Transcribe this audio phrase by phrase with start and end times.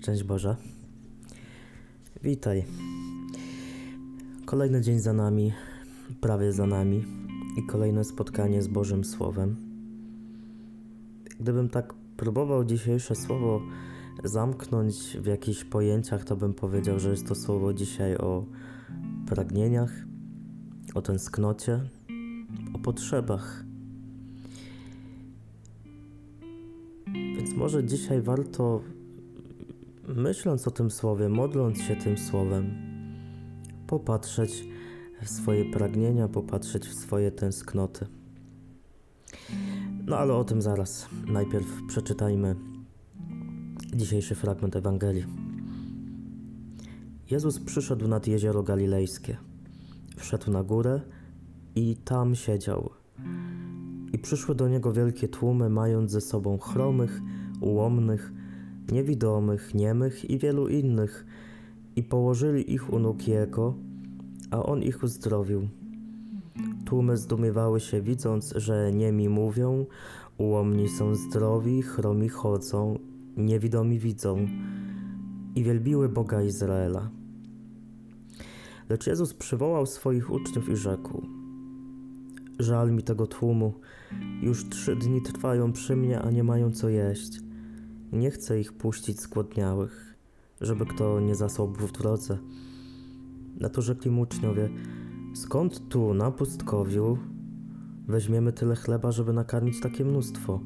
[0.00, 0.56] Szczęść Boże.
[2.22, 2.64] Witaj.
[4.44, 5.52] Kolejny dzień za nami,
[6.20, 7.04] prawie za nami
[7.58, 9.56] i kolejne spotkanie z Bożym Słowem.
[11.40, 13.62] Gdybym tak próbował dzisiejsze słowo
[14.24, 18.44] zamknąć w jakichś pojęciach, to bym powiedział, że jest to słowo dzisiaj o
[19.26, 19.92] pragnieniach,
[20.94, 21.80] o tęsknocie,
[22.74, 23.64] o potrzebach.
[27.36, 28.80] Więc może dzisiaj warto
[30.16, 32.74] myśląc o tym słowie, modląc się tym słowem,
[33.86, 34.64] popatrzeć
[35.22, 38.06] w swoje pragnienia, popatrzeć w swoje tęsknoty.
[40.06, 41.08] No ale o tym zaraz.
[41.26, 42.56] Najpierw przeczytajmy
[43.94, 45.26] dzisiejszy fragment Ewangelii.
[47.30, 49.36] Jezus przyszedł nad jezioro galilejskie.
[50.16, 51.00] Wszedł na górę
[51.74, 52.90] i tam siedział.
[54.12, 57.20] I przyszły do niego wielkie tłumy, mając ze sobą chromych,
[57.60, 58.32] ułomnych,
[58.92, 61.26] niewidomych, niemych i wielu innych,
[61.96, 63.74] i położyli ich u nóg Jego,
[64.50, 65.68] a On ich uzdrowił.
[66.84, 69.86] Tłumy zdumiewały się, widząc, że niemi mówią,
[70.38, 72.98] ułomni są zdrowi, chromi chodzą,
[73.36, 74.46] niewidomi widzą
[75.54, 77.10] i wielbiły Boga Izraela.
[78.88, 81.22] Lecz Jezus przywołał swoich uczniów i rzekł:
[82.58, 83.74] Żal mi tego tłumu,
[84.42, 87.49] już trzy dni trwają przy mnie, a nie mają co jeść.
[88.12, 90.14] Nie chcę ich puścić skłodniałych,
[90.60, 92.38] żeby kto nie zasłabł w drodze.
[93.60, 94.70] Na to rzekli mu uczniowie,
[95.34, 97.18] skąd tu na pustkowiu
[98.08, 100.60] weźmiemy tyle chleba, żeby nakarmić takie mnóstwo?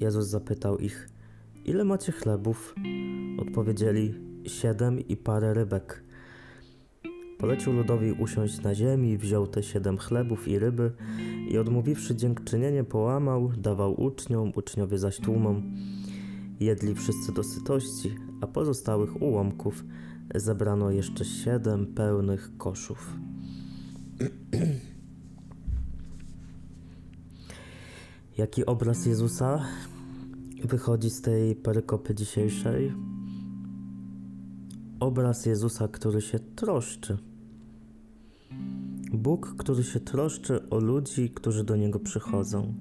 [0.00, 1.08] Jezus zapytał ich,
[1.64, 2.74] ile macie chlebów?
[3.38, 4.14] Odpowiedzieli,
[4.46, 6.04] siedem i parę rybek.
[7.38, 10.92] Polecił ludowi usiąść na ziemi, wziął te siedem chlebów i ryby
[11.48, 15.62] i odmówiwszy dziękczynienie połamał, dawał uczniom, uczniowie zaś tłumom.
[16.62, 19.84] Jedli wszyscy do sytości, a pozostałych ułomków
[20.34, 23.16] zebrano jeszcze siedem pełnych koszów.
[28.38, 29.64] Jaki obraz Jezusa
[30.64, 32.92] wychodzi z tej perykopy dzisiejszej?
[35.00, 37.18] Obraz Jezusa, który się troszczy.
[39.12, 42.74] Bóg, który się troszczy o ludzi, którzy do Niego przychodzą.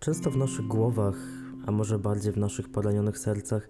[0.00, 1.16] Często w naszych głowach,
[1.66, 3.68] a może bardziej w naszych poranionych sercach,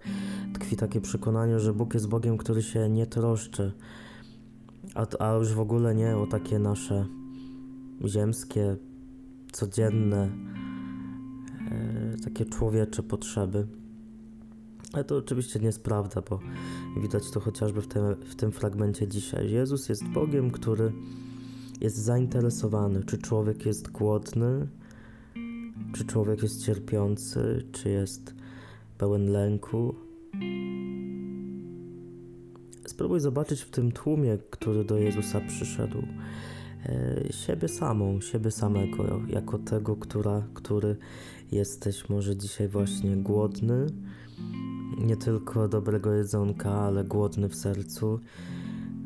[0.53, 3.73] tkwi takie przekonanie, że Bóg jest Bogiem, który się nie troszczy,
[4.95, 7.05] a, a już w ogóle nie o takie nasze
[8.05, 8.75] ziemskie,
[9.51, 10.29] codzienne,
[11.71, 13.67] e, takie człowiecze potrzeby.
[14.93, 16.39] Ale to oczywiście nie jest prawda, bo
[17.01, 19.51] widać to chociażby w, te, w tym fragmencie dzisiaj.
[19.51, 20.93] Jezus jest Bogiem, który
[21.81, 24.67] jest zainteresowany, czy człowiek jest głodny,
[25.93, 28.35] czy człowiek jest cierpiący, czy jest
[28.97, 29.95] pełen lęku.
[32.85, 36.03] Spróbuj zobaczyć w tym tłumie, który do Jezusa przyszedł,
[36.85, 40.95] e, siebie samą, siebie samego, jako tego, która, który
[41.51, 43.87] jesteś może dzisiaj właśnie głodny,
[44.97, 48.19] nie tylko dobrego jedzonka, ale głodny w sercu.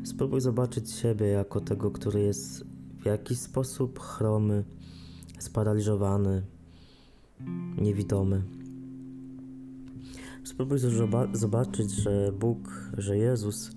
[0.04, 2.64] Spróbuj zobaczyć siebie jako tego, który jest
[3.02, 4.64] w jakiś sposób chromy,
[5.38, 6.42] sparaliżowany,
[7.78, 8.42] niewidomy.
[10.44, 10.78] Spróbuj
[11.32, 13.70] zobaczyć, że Bóg, że Jezus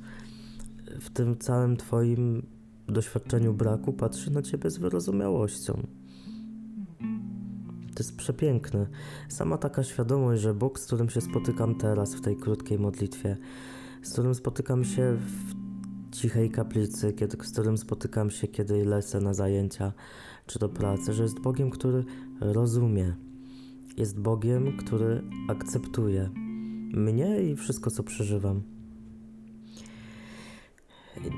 [1.00, 2.46] w tym całym Twoim
[2.88, 5.88] doświadczeniu braku patrzy na Ciebie z wyrozumiałością.
[7.96, 8.88] To jest przepiękne.
[9.30, 13.38] Sama taka świadomość, że Bóg, z którym się spotykam teraz w tej krótkiej modlitwie,
[14.02, 15.56] z którym spotykam się w
[16.16, 19.94] cichej kaplicy, kiedy, z którym spotykam się, kiedy lecę na zajęcia
[20.46, 22.06] czy do pracy, że jest Bogiem, który
[22.40, 23.16] rozumie,
[24.00, 26.30] jest Bogiem, który akceptuje
[26.94, 28.62] mnie i wszystko, co przeżywam.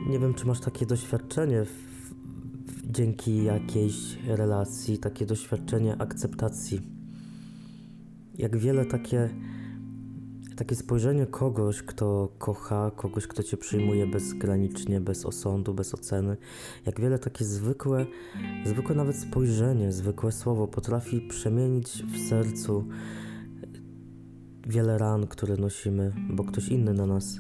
[0.09, 6.81] Nie wiem, czy masz takie doświadczenie w, w, dzięki jakiejś relacji, takie doświadczenie akceptacji.
[8.37, 9.29] Jak wiele takie
[10.55, 16.37] takie spojrzenie kogoś, kto kocha, kogoś, kto cię przyjmuje bezgranicznie, bez osądu, bez oceny,
[16.85, 18.05] jak wiele takie zwykłe,
[18.65, 22.87] zwykłe nawet spojrzenie, zwykłe słowo potrafi przemienić w sercu
[24.67, 27.39] wiele ran, które nosimy, bo ktoś inny na nas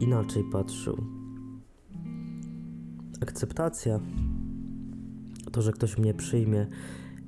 [0.00, 0.96] inaczej patrzył.
[3.20, 4.00] Akceptacja,
[5.52, 6.66] to, że ktoś mnie przyjmie,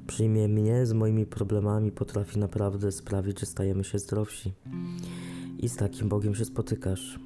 [0.06, 4.52] przyjmie mnie z moimi problemami, potrafi naprawdę sprawić, że stajemy się zdrowsi
[5.64, 7.18] i z takim Bogiem się spotykasz.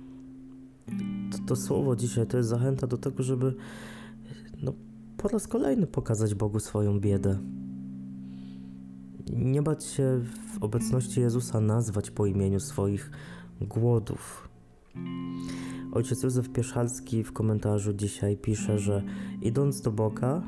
[1.32, 3.54] To, to słowo dzisiaj to jest zachęta do tego, żeby
[4.62, 4.72] no,
[5.16, 7.38] po raz kolejny pokazać Bogu swoją biedę.
[9.32, 10.20] nie bać się
[10.54, 13.10] w obecności Jezusa nazwać po imieniu swoich
[13.60, 14.48] głodów.
[15.92, 19.02] Ojciec Józef Pieszalski w komentarzu dzisiaj pisze, że
[19.42, 20.42] idąc do Boga,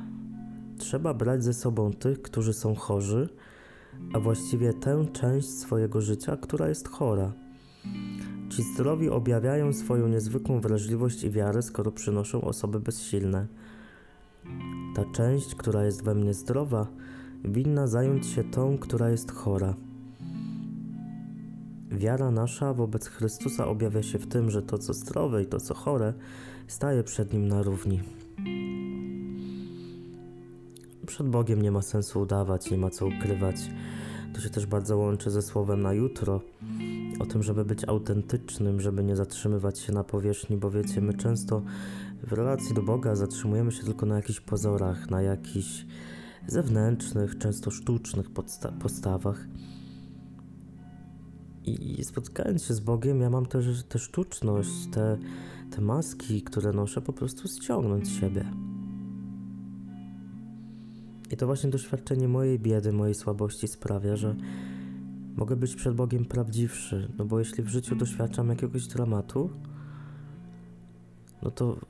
[0.78, 3.28] trzeba brać ze sobą tych, którzy są chorzy,
[4.12, 7.32] a właściwie tę część swojego życia, która jest chora.
[8.50, 13.47] Ci zdrowi objawiają swoją niezwykłą wrażliwość i wiarę, skoro przynoszą osoby bezsilne.
[14.94, 16.87] Ta część, która jest we mnie zdrowa,
[17.44, 19.75] winna zająć się tą, która jest chora.
[21.91, 25.75] Wiara nasza wobec Chrystusa objawia się w tym, że to, co zdrowe i to, co
[25.75, 26.14] chore,
[26.67, 28.00] staje przed Nim na równi.
[31.06, 33.56] Przed Bogiem nie ma sensu udawać, nie ma co ukrywać.
[34.35, 36.41] To się też bardzo łączy ze słowem na jutro,
[37.20, 41.62] o tym, żeby być autentycznym, żeby nie zatrzymywać się na powierzchni, bo wiecie, my często
[42.22, 45.87] w relacji do Boga zatrzymujemy się tylko na jakichś pozorach, na jakichś
[46.46, 48.26] zewnętrznych, często sztucznych
[48.81, 49.49] postawach.
[51.64, 55.19] I spotkając się z Bogiem, ja mam też tę sztuczność, te,
[55.70, 58.44] te maski, które noszę, po prostu ściągnąć z siebie.
[61.31, 64.37] I to właśnie doświadczenie mojej biedy, mojej słabości sprawia, że
[65.37, 67.12] mogę być przed Bogiem prawdziwszy.
[67.19, 69.50] No bo jeśli w życiu doświadczam jakiegoś dramatu,
[71.43, 71.81] no to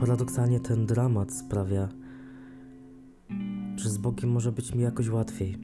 [0.00, 1.88] paradoksalnie ten dramat sprawia,
[3.76, 5.58] że z Bogiem może być mi jakoś łatwiej.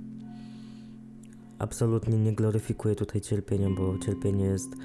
[1.59, 4.77] Absolutnie nie gloryfikuję tutaj cierpienia, bo cierpienie jest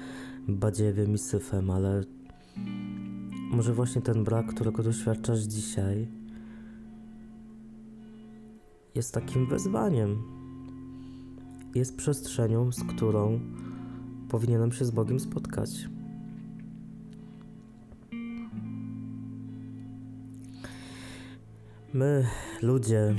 [0.48, 2.04] badziewym i syfem, ale
[3.50, 6.08] może właśnie ten brak, którego doświadczasz dzisiaj,
[8.94, 10.43] jest takim wezwaniem.
[11.74, 13.40] Jest przestrzenią, z którą
[14.28, 15.88] powinienem się z Bogiem spotkać.
[21.92, 22.26] My,
[22.62, 23.14] ludzie,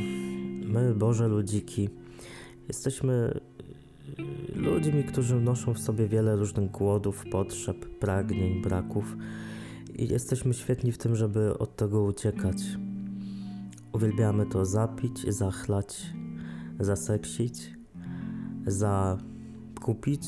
[0.65, 1.89] my, Boże ludziki,
[2.67, 3.39] jesteśmy
[4.55, 9.17] ludźmi, którzy noszą w sobie wiele różnych głodów, potrzeb, pragnień, braków
[9.95, 12.57] i jesteśmy świetni w tym, żeby od tego uciekać.
[13.93, 16.13] Uwielbiamy to zapić, zachlać,
[16.79, 17.71] zaseksić,
[18.67, 20.27] zakupić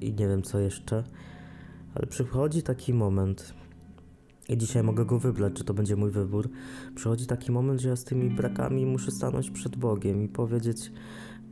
[0.00, 1.04] i nie wiem co jeszcze,
[1.94, 3.54] ale przychodzi taki moment,
[4.48, 6.48] i dzisiaj mogę go wybrać, czy to będzie mój wybór.
[6.94, 10.92] Przychodzi taki moment, że ja z tymi brakami muszę stanąć przed Bogiem i powiedzieć: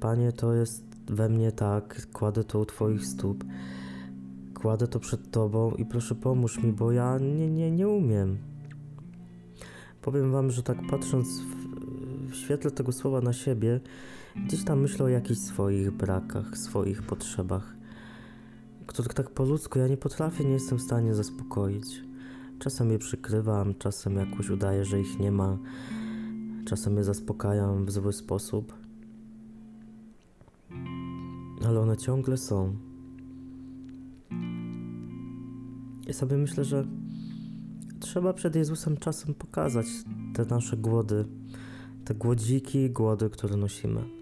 [0.00, 3.44] Panie, to jest we mnie tak, kładę to u Twoich stóp,
[4.54, 8.38] kładę to przed Tobą i proszę pomóż mi, bo ja nie, nie, nie umiem.
[10.02, 13.80] Powiem Wam, że tak patrząc w, w świetle tego słowa na siebie,
[14.36, 17.76] gdzieś tam myślę o jakichś swoich brakach, swoich potrzebach,
[18.86, 22.02] których tak po ludzku ja nie potrafię, nie jestem w stanie zaspokoić.
[22.58, 25.58] Czasem je przykrywam, czasem jakoś udaję, że ich nie ma,
[26.64, 28.74] czasem je zaspokajam w zły sposób.
[31.66, 32.76] Ale one ciągle są.
[36.08, 36.86] I sobie myślę, że
[38.00, 39.86] trzeba przed Jezusem czasem pokazać
[40.34, 41.24] te nasze głody,
[42.04, 44.19] te głodziki i głody, które nosimy.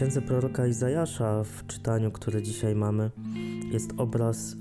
[0.00, 3.10] Księdze proroka Izajasza w czytaniu, które dzisiaj mamy,
[3.72, 4.56] jest obraz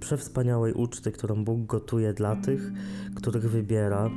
[0.00, 2.72] przewspaniałej uczty, którą Bóg gotuje dla tych,
[3.14, 4.10] których wybiera,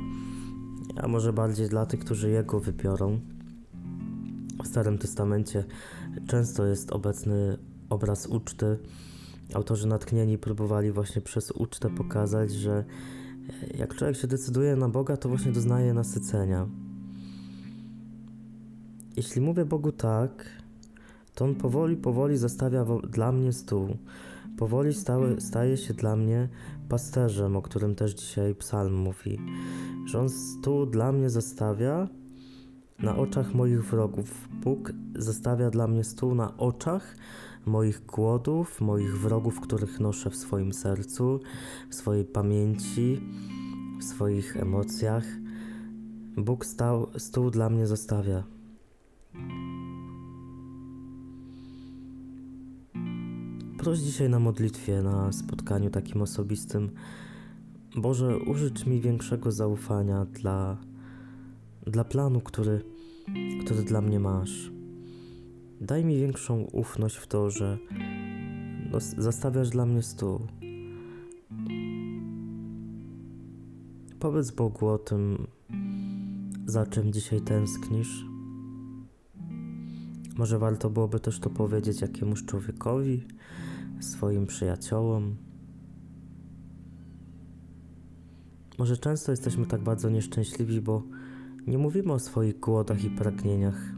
[0.96, 3.20] a może bardziej dla tych, którzy Jego wybiorą.
[4.64, 5.64] W Starym Testamencie
[6.26, 7.58] często jest obecny
[7.90, 8.78] obraz uczty.
[9.54, 12.84] Autorzy natchnieni próbowali właśnie przez ucztę pokazać, że
[13.78, 16.66] jak człowiek się decyduje na Boga, to właśnie doznaje nasycenia.
[19.16, 20.65] Jeśli mówię Bogu tak,
[21.36, 23.96] to on powoli, powoli zastawia dla mnie stół.
[24.58, 26.48] Powoli stały, staje się dla mnie
[26.88, 29.38] pasterzem, o którym też dzisiaj psalm mówi.
[30.06, 32.08] Że on stół dla mnie zastawia
[32.98, 34.48] na oczach moich wrogów.
[34.64, 37.16] Bóg zastawia dla mnie stół na oczach
[37.66, 41.40] moich głodów, moich wrogów, których noszę w swoim sercu,
[41.90, 43.20] w swojej pamięci,
[44.00, 45.24] w swoich emocjach.
[46.36, 48.55] Bóg stał, stół dla mnie zostawia.
[53.86, 56.90] Proś dzisiaj na modlitwie, na spotkaniu takim osobistym.
[57.96, 60.76] Boże, użycz mi większego zaufania dla,
[61.86, 62.82] dla planu, który,
[63.64, 64.70] który dla mnie masz.
[65.80, 67.78] Daj mi większą ufność w to, że
[68.92, 70.40] no, zastawiasz dla mnie stół.
[74.18, 75.46] Powiedz Bogu o tym,
[76.66, 78.24] za czym dzisiaj tęsknisz.
[80.36, 83.26] Może warto byłoby też to powiedzieć jakiemuś człowiekowi,
[84.00, 85.36] swoim przyjaciołom.
[88.78, 91.02] Może często jesteśmy tak bardzo nieszczęśliwi, bo
[91.66, 93.92] nie mówimy o swoich głodach i pragnieniach.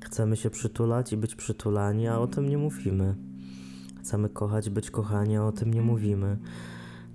[0.00, 3.14] Chcemy się przytulać i być przytulani, a o tym nie mówimy.
[4.00, 6.38] Chcemy kochać, być kochani, a o tym nie mówimy.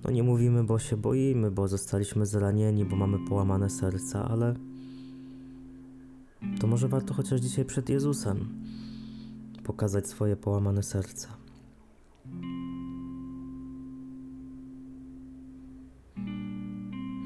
[0.03, 4.55] No nie mówimy, bo się boimy, bo zostaliśmy zranieni, bo mamy połamane serca, ale
[6.59, 8.45] to może warto chociaż dzisiaj przed Jezusem
[9.63, 11.27] pokazać swoje połamane serca.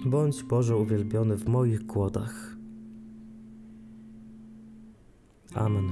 [0.05, 2.55] Bądź Boże uwielbiony w moich głodach.
[5.55, 5.91] Amen.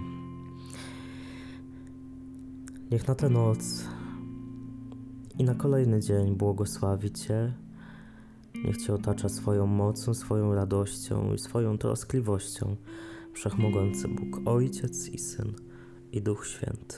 [2.91, 3.85] Niech na tę noc
[5.39, 7.53] i na kolejny dzień błogosławi Cię.
[8.65, 12.75] Niech Cię otacza swoją mocą, swoją radością i swoją troskliwością
[13.33, 15.53] Wszechmogący Bóg, Ojciec i Syn
[16.13, 16.95] i Duch Święty.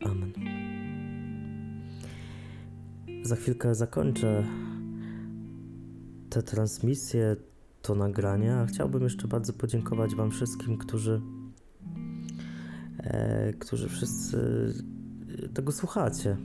[0.00, 0.32] Amen.
[3.22, 4.46] Za chwilkę zakończę
[6.30, 7.36] tę transmisję,
[7.82, 11.20] to nagranie, a chciałbym jeszcze bardzo podziękować Wam wszystkim, którzy,
[12.98, 14.38] e, którzy wszyscy
[15.54, 16.36] tego słuchacie.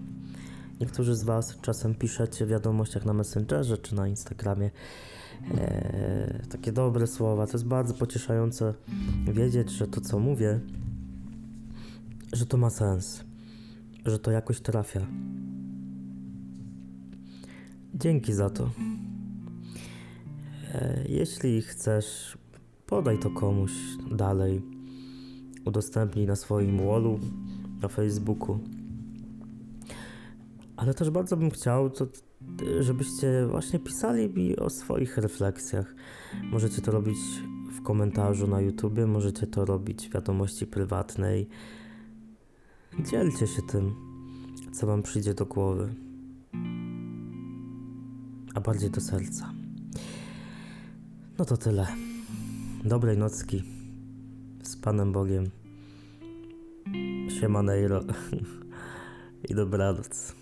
[0.81, 4.71] Niektórzy z Was czasem piszecie w wiadomościach na Messengerze czy na Instagramie
[5.57, 7.47] e, takie dobre słowa.
[7.47, 8.73] To jest bardzo pocieszające
[9.33, 10.59] wiedzieć, że to, co mówię,
[12.33, 13.23] że to ma sens,
[14.05, 15.01] że to jakoś trafia.
[17.93, 18.69] Dzięki za to.
[20.73, 22.37] E, jeśli chcesz,
[22.85, 23.71] podaj to komuś
[24.11, 24.61] dalej.
[25.65, 27.19] Udostępnij na swoim wallu,
[27.81, 28.59] na Facebooku.
[30.77, 32.07] Ale też bardzo bym chciał, to,
[32.79, 35.95] żebyście właśnie pisali mi o swoich refleksjach.
[36.51, 37.17] Możecie to robić
[37.71, 41.49] w komentarzu na YouTubie, możecie to robić w wiadomości prywatnej.
[42.97, 43.95] Dzielcie się tym,
[44.71, 45.95] co Wam przyjdzie do głowy,
[48.53, 49.53] a bardziej do serca.
[51.37, 51.87] No to tyle.
[52.85, 53.63] Dobrej nocki
[54.63, 55.49] z Panem Bogiem.
[57.39, 58.01] Siemanejro
[59.49, 60.38] i dobranoc.